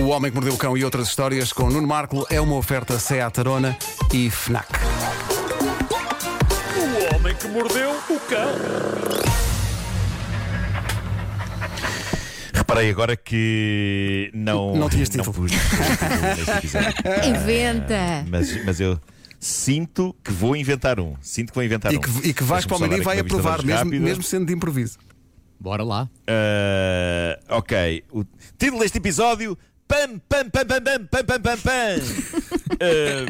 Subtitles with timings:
[0.00, 2.98] O Homem que Mordeu o Cão e outras histórias com Nuno Marco é uma oferta
[2.98, 3.76] Seat Arona
[4.12, 4.68] e FNAC.
[6.76, 8.48] O homem que mordeu o cão.
[12.54, 14.76] Reparei agora que não.
[14.76, 15.32] Não tinhas título.
[15.32, 16.92] pus episódio.
[17.26, 18.24] Inventa!
[18.28, 19.00] Mas, mas eu
[19.40, 21.16] sinto que vou inventar um.
[21.20, 22.00] Sinto que vou inventar E um.
[22.00, 24.98] que, e que Deixa-me só dar Palmeirinho aqui vai aprovar, mesmo, mesmo sendo de improviso.
[25.60, 26.08] Bora lá.
[26.26, 28.04] Ah, ok.
[28.12, 28.24] O
[28.56, 29.58] título deste episódio:
[29.88, 31.98] Pam, pam, pam, pam, pam, pam, pam, pam, pam.
[32.80, 33.26] Ah,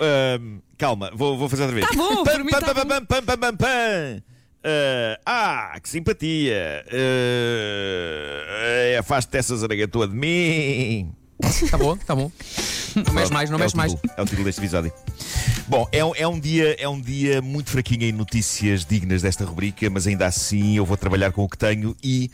[0.00, 0.38] ah,
[0.76, 1.88] calma, vou, vou fazer outra vez.
[1.88, 4.22] Tá bom, pam, pam, tá pam, pam, pam, pam, pam, pam.
[5.24, 6.84] Ah, ah, que simpatia!
[6.90, 11.12] Ah, afaste essa zaragatua de mim!
[11.70, 12.30] Tá bom, tá bom.
[13.06, 13.92] Não mexe mais, não É mexe mais.
[13.92, 14.92] título, É o título deste episódio.
[15.66, 19.44] Bom, é um, é um dia, é um dia muito fraquinho em notícias dignas desta
[19.44, 22.30] rubrica, mas ainda assim eu vou trabalhar com o que tenho e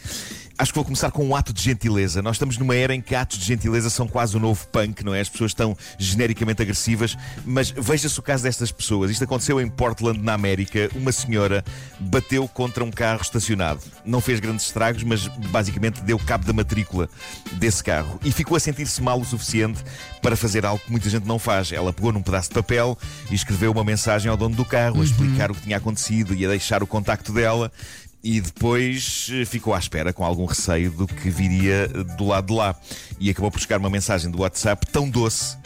[0.61, 2.21] acho que vou começar com um ato de gentileza.
[2.21, 5.15] Nós estamos numa era em que atos de gentileza são quase o novo punk, não
[5.15, 5.21] é?
[5.21, 9.11] As pessoas estão genericamente agressivas, mas veja-se o caso destas pessoas.
[9.11, 10.91] Isto aconteceu em Portland, na América.
[10.95, 11.65] Uma senhora
[11.99, 13.81] bateu contra um carro estacionado.
[14.05, 17.09] Não fez grandes estragos, mas basicamente deu cabo da matrícula
[17.53, 19.83] desse carro e ficou a sentir-se mal o suficiente
[20.21, 21.73] para fazer algo que muita gente não faz.
[21.73, 22.99] Ela pegou num pedaço de papel
[23.31, 26.45] e escreveu uma mensagem ao dono do carro a explicar o que tinha acontecido e
[26.45, 27.73] a deixar o contacto dela.
[28.23, 32.53] E depois eh, ficou à espera com algum receio do que viria do lado de
[32.55, 32.75] lá.
[33.19, 35.57] E acabou por chegar uma mensagem do WhatsApp tão doce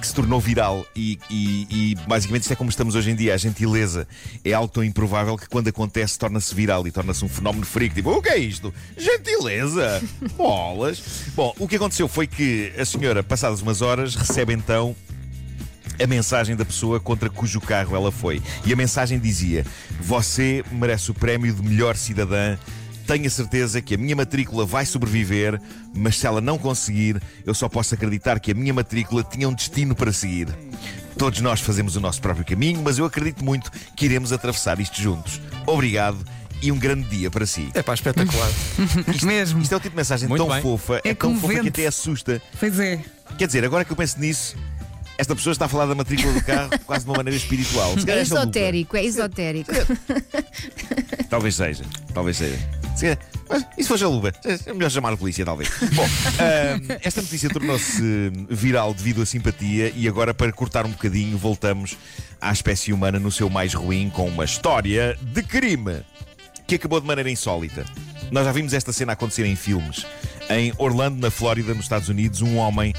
[0.00, 3.34] que se tornou viral e, e- e, basicamente isto é como estamos hoje em dia.
[3.34, 4.08] A gentileza
[4.42, 7.94] é algo tão improvável que quando acontece torna-se viral e torna-se um fenómeno freak.
[7.94, 8.72] Tipo, o que é isto?
[8.96, 10.02] Gentileza!
[10.38, 11.02] Bolas!
[11.36, 14.96] Bom, o que aconteceu foi que a senhora, passadas umas horas, recebe então
[16.02, 18.42] a mensagem da pessoa contra cujo carro ela foi.
[18.64, 19.64] E a mensagem dizia:
[20.00, 22.56] Você merece o prémio de melhor cidadã.
[23.06, 25.60] Tenho a certeza que a minha matrícula vai sobreviver,
[25.92, 29.52] mas se ela não conseguir, eu só posso acreditar que a minha matrícula tinha um
[29.54, 30.46] destino para seguir.
[31.18, 35.00] Todos nós fazemos o nosso próprio caminho, mas eu acredito muito que iremos atravessar isto
[35.02, 35.40] juntos.
[35.66, 36.18] Obrigado
[36.62, 37.68] e um grande dia para si.
[37.74, 38.48] É pá, espetacular.
[39.12, 39.60] Isto, Mesmo.
[39.60, 40.62] isto é o tipo de mensagem Muito tão bem.
[40.62, 42.40] fofa, é, É tão fofa que até assusta.
[42.60, 43.00] Pois é.
[43.38, 44.56] Quer dizer, agora que eu penso nisso,
[45.20, 47.92] esta pessoa está a falar da matrícula do carro quase de uma maneira espiritual.
[47.98, 48.20] Se É lupa.
[48.20, 49.70] esotérico, é esotérico.
[51.28, 52.58] Talvez seja, talvez seja.
[52.96, 54.32] Se calhar- Mas se for jaluba?
[54.66, 55.70] É melhor chamar a polícia, talvez.
[55.94, 58.02] Bom, ahm, esta notícia tornou-se
[58.48, 61.96] viral devido à simpatia e agora, para cortar um bocadinho, voltamos
[62.40, 66.00] à espécie humana no seu mais ruim com uma história de crime
[66.66, 67.84] que acabou de maneira insólita.
[68.32, 70.04] Nós já vimos esta cena acontecer em filmes.
[70.48, 72.92] Em Orlando, na Flórida, nos Estados Unidos, um homem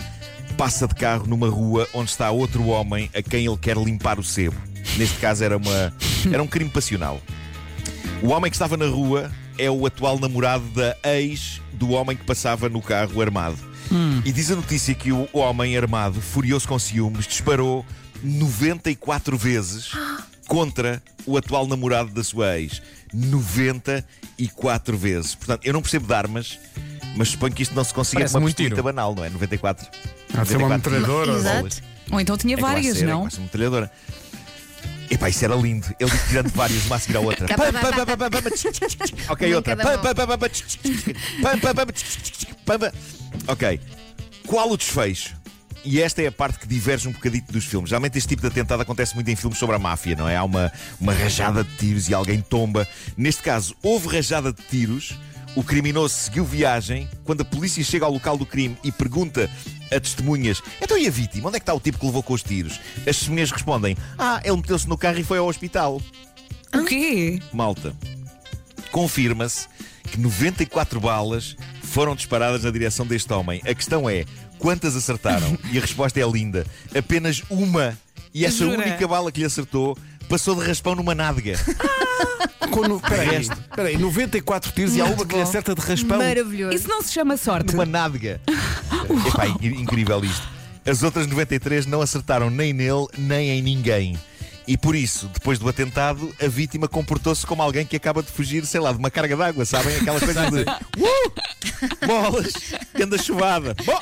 [0.57, 4.23] passa de carro numa rua onde está outro homem a quem ele quer limpar o
[4.23, 4.55] sebo.
[4.97, 5.93] Neste caso era, uma,
[6.31, 7.21] era um crime passional.
[8.21, 12.23] O homem que estava na rua é o atual namorado da ex do homem que
[12.23, 13.57] passava no carro armado.
[14.23, 17.85] E diz a notícia que o homem armado, furioso com ciúmes, disparou
[18.23, 19.91] 94 vezes
[20.47, 22.81] contra o atual namorado da sua ex.
[23.13, 25.35] 94 vezes.
[25.35, 26.57] Portanto, eu não percebo de armas,
[27.15, 28.83] mas suponho que isto não se consiga Parece com uma muito pistolita tiro.
[28.83, 29.29] banal, não é?
[29.29, 29.87] 94.
[30.33, 31.37] Há de ser uma 94 metralhadora.
[31.67, 31.83] Exato.
[32.11, 33.21] Ou então tinha É várias, é que não?
[33.23, 33.91] uma metralhadora.
[35.09, 35.85] Epá, isso era lindo.
[35.99, 37.45] Ele tirando várias, uma a seguir à outra.
[37.45, 39.29] Tá, Pam, tá, pam, tá, pam, pam, pam, pam, tch, tch, tch, tch.
[39.29, 39.75] Ok, Uma em outra.
[39.75, 41.41] cada Pam, pam, pam, pam, pam, tch, tch, tch, tch.
[41.41, 42.91] Pam, pam, pam, tch, tch, tch, pam, pam.
[43.47, 43.79] Ok.
[44.47, 45.35] Qual o desfecho?
[45.83, 47.89] E esta é a parte que diverge um bocadito dos filmes.
[47.89, 50.37] Geralmente este tipo de atentado acontece muito em filmes sobre a máfia, não é?
[50.37, 52.87] Há uma, uma rajada de tiros e alguém tomba.
[53.17, 55.13] Neste caso, houve rajada de tiros.
[55.55, 57.09] O criminoso seguiu viagem.
[57.23, 59.49] Quando a polícia chega ao local do crime e pergunta
[59.91, 61.47] a testemunhas: Então e a vítima?
[61.49, 62.79] Onde é que está o tipo que levou com os tiros?
[62.99, 66.01] As testemunhas respondem: Ah, ele meteu-se no carro e foi ao hospital.
[66.73, 67.39] O quê?
[67.51, 67.93] Malta,
[68.91, 69.67] confirma-se
[70.09, 73.61] que 94 balas foram disparadas na direção deste homem.
[73.65, 74.23] A questão é:
[74.57, 75.57] quantas acertaram?
[75.71, 77.97] E a resposta é linda: apenas uma.
[78.33, 78.77] E essa Jura?
[78.87, 79.97] única bala que lhe acertou
[80.29, 81.59] passou de raspão numa nádega.
[82.71, 83.57] Quando, peraí, Resto.
[83.75, 86.17] peraí, 94 tiros e há uma que lhe acerta de raspão.
[86.17, 86.75] Maravilhoso.
[86.75, 87.73] Isso não se chama sorte.
[87.73, 88.41] Numa nádega.
[89.27, 90.47] Epá, in- incrível isto.
[90.85, 94.17] As outras 93 não acertaram nem nele, nem em ninguém.
[94.67, 98.65] E por isso, depois do atentado, a vítima comportou-se como alguém que acaba de fugir,
[98.65, 99.95] sei lá, de uma carga d'água, sabem?
[99.97, 100.61] Aquela coisa de.
[100.61, 102.07] Uh!
[102.07, 102.53] Bolas!
[102.99, 103.75] Anda chuvada!
[103.83, 103.99] Bom!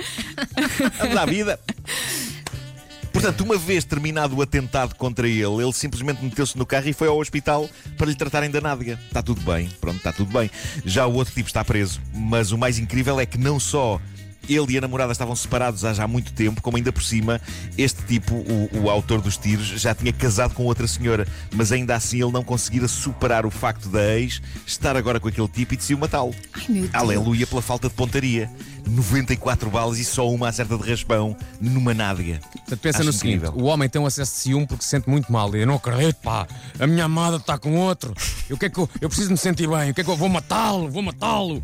[0.99, 1.59] Vamos à vida!
[3.11, 7.07] Portanto, uma vez terminado o atentado contra ele, ele simplesmente meteu-se no carro e foi
[7.07, 8.99] ao hospital para lhe tratarem da nádega.
[9.07, 10.49] Está tudo bem, pronto, está tudo bem.
[10.85, 13.99] Já o outro tipo está preso, mas o mais incrível é que não só
[14.49, 17.39] Ele e a namorada estavam separados há já muito tempo, como ainda por cima,
[17.77, 21.95] este tipo, o, o autor dos tiros, já tinha casado com outra senhora, mas ainda
[21.95, 25.77] assim ele não conseguira superar o facto da ex estar agora com aquele tipo e
[25.77, 26.33] decidiu matá-lo.
[26.93, 28.49] Aleluia pela falta de pontaria.
[28.87, 32.39] 94 balas e só uma acerta de raspão numa nádega.
[32.39, 33.51] Portanto, pensa Acho no incrível.
[33.51, 35.55] seguinte: o homem tem um acesso de ciúme porque se sente muito mal.
[35.55, 36.47] Eu não acredito, pá.
[36.79, 38.13] A minha amada está com outro.
[38.49, 39.91] Eu, que é que eu, eu preciso me sentir bem.
[39.91, 40.89] O que é que eu vou matá-lo?
[40.89, 41.63] Vou matá-lo.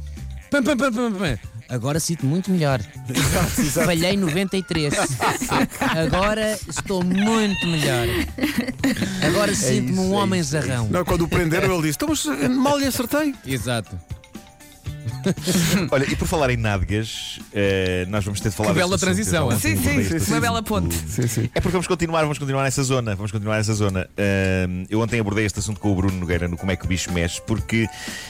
[0.52, 1.40] Pam, pam, pam, pam, pam.
[1.68, 2.80] Agora sinto muito melhor.
[3.86, 4.94] Falhei 93.
[5.80, 8.08] Agora estou muito melhor.
[9.28, 10.88] Agora sinto-me isso, um é homem é zarrão.
[10.90, 13.34] Não, quando o prenderam, ele disse: Então, eh, mal lhe acertei.
[13.46, 14.00] Exato.
[15.92, 18.96] Olha, e por falar em nádegas, eh, nós vamos ter de falar Que deste bela
[18.96, 19.06] assunto.
[19.08, 19.76] transição, Eu já hein?
[19.76, 20.42] Sim, ontem sim, este uma assunto.
[20.42, 20.96] bela ponte.
[21.08, 21.44] Sim, sim.
[21.54, 23.16] É porque vamos continuar, vamos continuar nessa zona.
[23.16, 24.08] Vamos continuar nessa zona.
[24.18, 26.88] Ahm, eu ontem abordei este assunto com o Bruno Nogueira no Como é que o
[26.88, 27.88] bicho mexe, porque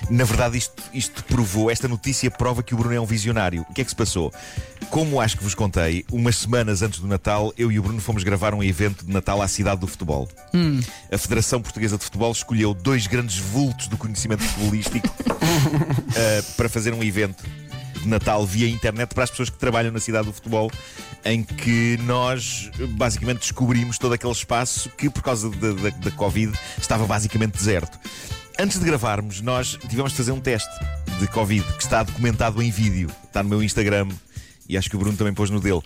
[0.10, 3.66] na verdade isto, isto provou, esta notícia prova que o Bruno é um visionário.
[3.70, 4.34] O que é que se passou?
[4.90, 8.24] Como acho que vos contei, umas semanas antes do Natal, eu e o Bruno fomos
[8.24, 10.30] gravar um evento de Natal à cidade do futebol.
[11.12, 15.08] A Federação Portuguesa de Futebol escolheu dois grandes vultos do conhecimento futebolístico
[16.16, 17.44] ah, para fazer um evento
[18.02, 20.72] de Natal via internet para as pessoas que trabalham na cidade do futebol,
[21.24, 27.54] em que nós basicamente descobrimos todo aquele espaço que, por causa da Covid, estava basicamente
[27.54, 28.00] deserto.
[28.58, 30.72] Antes de gravarmos, nós tivemos de fazer um teste
[31.20, 34.08] de Covid que está documentado em vídeo, está no meu Instagram.
[34.68, 35.82] E acho que o Bruno também pôs no dele.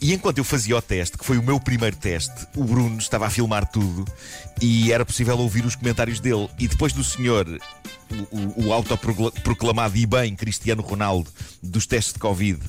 [0.00, 3.26] E enquanto eu fazia o teste, que foi o meu primeiro teste, o Bruno estava
[3.26, 4.04] a filmar tudo
[4.62, 6.48] e era possível ouvir os comentários dele.
[6.56, 7.44] E depois do senhor,
[8.30, 11.30] o, o, autoproclamado e bem Cristiano Ronaldo
[11.62, 12.60] dos testes de Covid,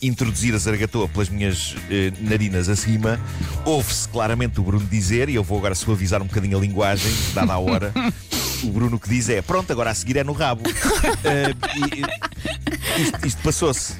[0.00, 3.20] introduzir a zaragatoa pelas minhas eh, narinas acima,
[3.64, 7.54] ouve-se claramente o Bruno dizer, e eu vou agora suavizar um bocadinho a linguagem, dada
[7.54, 7.92] a hora.
[8.62, 10.62] O Bruno que diz é: Pronto, agora a seguir é no rabo.
[12.96, 13.94] E- isto, isto passou-se.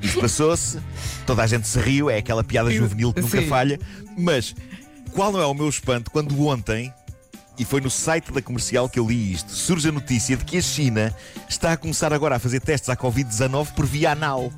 [0.00, 0.78] Isto passou-se,
[1.26, 3.46] toda a gente se riu, é aquela piada juvenil que nunca Sim.
[3.46, 3.78] falha.
[4.16, 4.54] Mas
[5.12, 6.92] qual não é o meu espanto quando ontem,
[7.58, 10.56] e foi no site da comercial que eu li isto, surge a notícia de que
[10.58, 11.14] a China
[11.48, 14.52] está a começar agora a fazer testes à Covid-19 por via anal.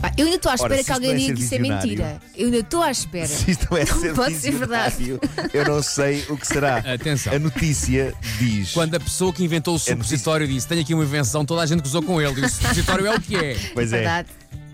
[0.00, 1.54] Pá, eu ainda estou à Ora, espera se que alguém não é diga que isso
[1.54, 2.22] é mentira.
[2.34, 3.26] Eu ainda estou à espera.
[3.26, 5.20] Se isto é Não ser pode ser verdade.
[5.52, 6.78] Eu não sei o que será.
[6.78, 7.34] Atenção.
[7.34, 8.72] A notícia diz.
[8.72, 11.82] Quando a pessoa que inventou o supositório disse: Tenho aqui uma invenção, toda a gente
[11.82, 12.40] gozou com ele.
[12.40, 13.56] E o supositório é o que é.
[13.74, 13.96] Pois é.
[13.96, 14.28] Verdade.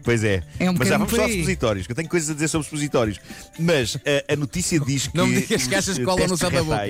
[0.07, 0.41] Pois é.
[0.61, 2.65] É um Mas já vamos falar de supositórios, que eu tenho coisas a dizer sobre
[2.65, 3.19] supositórios.
[3.59, 3.99] Mas
[4.29, 5.17] a, a notícia diz que.
[5.17, 6.87] Não me digas que achas que eh, colam no céu da boca.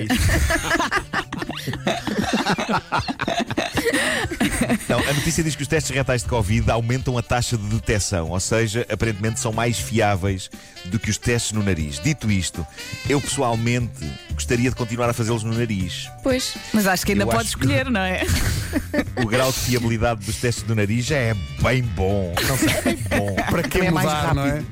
[4.89, 8.29] Não, a notícia diz que os testes retais de Covid aumentam a taxa de detecção,
[8.29, 10.49] ou seja, aparentemente são mais fiáveis
[10.85, 11.99] do que os testes no nariz.
[11.99, 12.65] Dito isto,
[13.09, 13.91] eu pessoalmente
[14.33, 16.09] gostaria de continuar a fazê-los no nariz.
[16.23, 16.55] Pois.
[16.73, 18.21] Mas acho que ainda Eu pode acho que- escolher, não é?
[19.23, 22.33] O grau de fiabilidade dos testes do nariz já é bem bom.
[22.47, 23.35] Não sei, é bem bom.
[23.49, 24.63] Para que é mais mudar, não é?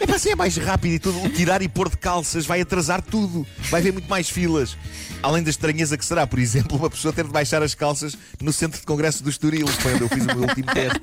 [0.00, 1.22] É para ser mais rápido e tudo.
[1.22, 3.46] O tirar e pôr de calças vai atrasar tudo.
[3.70, 4.76] Vai haver muito mais filas.
[5.22, 8.52] Além da estranheza que será, por exemplo, uma pessoa ter de baixar as calças no
[8.52, 11.00] centro de congresso do Estoril, foi onde eu fiz o meu último teste.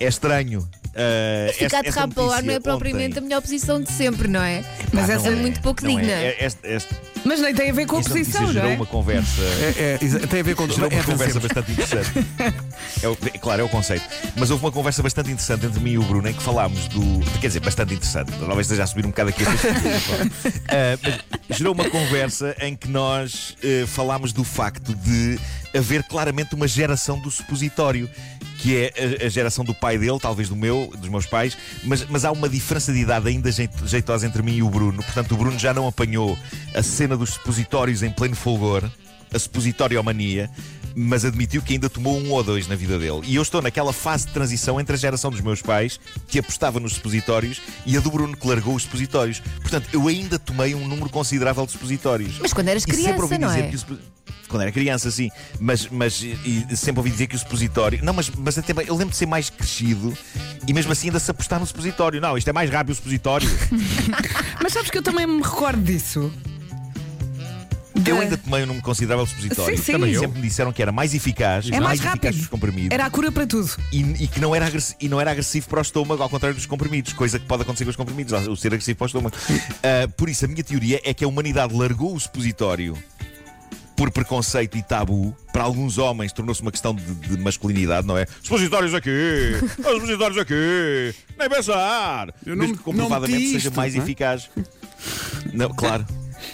[0.00, 0.68] É estranho.
[0.98, 3.92] Uh, Ficar de rabo para o ar não é propriamente ontem- a melhor posição de
[3.92, 4.64] sempre, não é?
[4.92, 6.10] Mas Ah, essa não é muito pouco não digna.
[6.12, 8.74] É, Este- este- Mas nem tem a ver com a esta posição, não gerou é?
[8.74, 9.42] uma conversa.
[9.78, 12.10] É, é, tem a ver com Gerou uma é conversa bastante interessante.
[13.02, 14.04] É, o- é claro, é o conceito.
[14.36, 17.20] Mas houve uma conversa bastante interessante entre mim e o Bruno em que falámos do.
[17.40, 18.32] Quer dizer, bastante interessante.
[18.32, 19.54] Talvez esteja a subir um bocado aqui a uh,
[21.48, 25.38] mas Gerou uma conversa em que nós uh, falámos do facto de
[25.76, 28.08] haver claramente uma geração do supositório.
[28.58, 32.24] Que é a, geração do pai dele, talvez do meu, dos meus pais, mas, mas
[32.24, 35.02] há uma diferença de idade ainda jeito- jeitosa entre mim e o Bruno.
[35.02, 36.36] Portanto, o Bruno já não apanhou
[36.74, 38.90] a cena dos supositórios em pleno fulgor,
[39.32, 40.50] a supositoriomania,
[40.94, 43.20] mas admitiu que ainda tomou um ou dois na vida dele.
[43.24, 46.80] E eu estou naquela fase de transição entre a geração dos meus pais, que apostava
[46.80, 49.40] nos supositórios, e a do Bruno, que largou os supositórios.
[49.60, 52.38] Portanto, eu ainda tomei um número considerável de supositórios.
[52.40, 53.70] Mas quando eras E sempre criança, não é?
[54.48, 55.28] Quando era criança, sim.
[55.60, 58.00] Mas, mas e, e sempre ouvi dizer que o supositório.
[58.02, 60.16] Não, mas, mas até bem, eu lembro de ser mais crescido
[60.66, 62.20] e mesmo assim ainda se apostar no supositório.
[62.20, 63.48] Não, isto é mais rápido o supositório.
[64.62, 66.32] Mas sabes que eu também me recordo disso.
[67.94, 69.76] eu Da- ainda tomei um número considerável de supositório.
[69.76, 69.92] Sim, sim.
[69.92, 70.20] Também Eu.
[70.20, 72.34] sempre me disseram que era mais eficaz, É mais eficaz rápido.
[72.34, 72.90] que os comprimidos.
[72.92, 73.70] Era a cura para tudo.
[73.92, 76.66] E, e que não era e não era agressivo para o estômago, ao contrário dos
[76.66, 79.36] comprimidos, coisa que pode acontecer com os comprimidos, o ser agressivo para o estômago.
[79.82, 82.96] Ah, por isso, a minha teoria é que a humanidade largou o supositório
[83.98, 85.36] por preconceito e tabu.
[85.52, 88.26] Para alguns homens tornou-se uma questão de, de masculinidade, não é?
[88.44, 89.10] Supositórios aqui!
[89.60, 91.12] Os supositórios aqui!
[91.36, 92.28] Nem pensar!
[92.46, 94.04] Eu não Mesmo me- que comprovadamente seja mais não é?
[94.04, 94.48] eficaz.
[95.52, 96.06] Não, claro,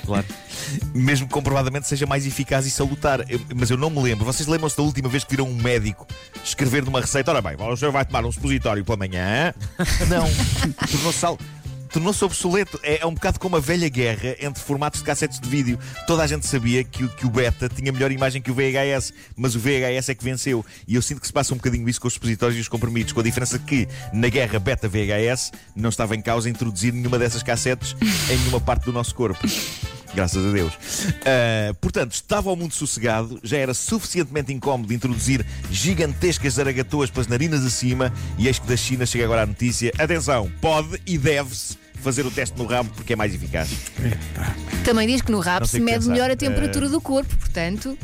[0.07, 0.25] claro.
[0.95, 3.21] mesmo que comprovadamente seja mais eficaz e salutar.
[3.31, 4.25] Eu- mas eu não me lembro.
[4.25, 6.07] Vocês lembram-se da última vez que viram um médico
[6.43, 7.31] escrever numa receita?
[7.31, 9.53] Ora bem, o senhor vai tomar um supositório pela manhã?
[10.09, 10.25] Não.
[10.91, 11.27] Tornou-se
[11.95, 12.79] Tornou-se obsoleto.
[12.83, 15.79] É, é um bocado como a velha guerra entre formatos de cassetes de vídeo.
[16.09, 19.13] Toda a gente sabia que, o- que o beta tinha melhor imagem que o VHS,
[19.37, 20.67] mas o VHS é que venceu.
[20.89, 23.13] E eu sinto que se passa um bocadinho isso com os supositórios e os comprimidos,
[23.13, 27.95] com a diferença que na guerra beta-VHS não estava em causa introduzir nenhuma dessas cassetes
[28.29, 29.39] em nenhuma parte do nosso corpo.
[30.15, 30.73] Graças a Deus.
[31.25, 37.65] Ah, portanto, estava o mundo sossegado, já era suficientemente incómodo introduzir gigantescas zaragatoas pelas narinas
[37.65, 42.25] acima, e eis que da China chega agora a notícia: atenção, pode e deve-se fazer
[42.27, 43.71] o teste no rabo porque é mais eficaz.
[44.85, 46.13] Também diz que no rabo Não se o que mede pensar.
[46.13, 47.99] melhor a temperatura do corpo, portanto,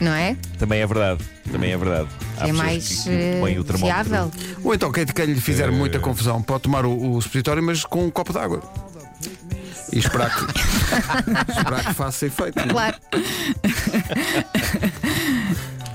[0.00, 0.36] não é?
[0.58, 1.24] Também é verdade.
[1.50, 2.08] Também é verdade.
[2.38, 4.04] Há é pessoas mais que- que põem o eh, termómetro.
[4.04, 4.30] fiável.
[4.64, 8.04] Ou então quem, quem lhe fizer muita confusão pode tomar o, o supositório, mas com
[8.04, 8.60] um copo de água.
[9.92, 10.58] E esperar que,
[11.56, 12.60] esperar que faça efeito.
[12.68, 12.96] Claro.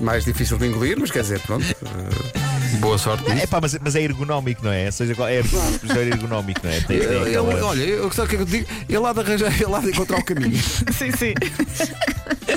[0.00, 1.64] Mais difícil de engolir, mas quer dizer, pronto.
[1.64, 2.41] eh,
[2.78, 4.90] boa sorte É pá, mas, mas é ergonómico, não é?
[4.90, 6.80] Seja qual, é, é ergonómico, não é?
[6.80, 8.66] Tem, tem Ele- aquela- olha, eu sabe o que é que eu te digo?
[8.88, 10.56] Ele há de arranjar, ele há de encontrar o caminho.
[10.92, 11.34] Sim, sim.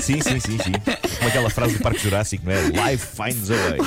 [0.00, 0.72] Sim, sim, sim, sim.
[1.18, 2.90] Como aquela frase do Parque Jurássico, não é?
[2.92, 3.78] Life finds a way.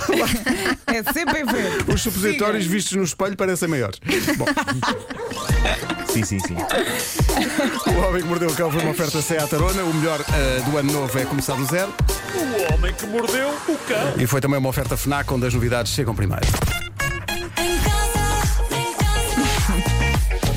[0.88, 1.94] É sempre em ver.
[1.94, 4.00] Os supositórios vistos no espelho parecem maiores.
[4.38, 4.46] Bom,
[6.20, 6.56] Sim, sim, sim.
[6.56, 9.84] o Homem que Mordeu o Cão foi uma oferta Seat Arona.
[9.84, 11.94] O melhor eh, do ano novo é começar do zero.
[12.36, 14.14] O homem que mordeu o cão.
[14.18, 16.46] E foi também uma oferta FNAC onde as novidades chegam primeiro.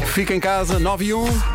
[0.07, 1.52] Fica em casa, 9 e 1.